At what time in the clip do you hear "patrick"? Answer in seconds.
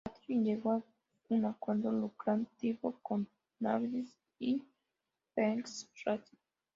0.03-0.41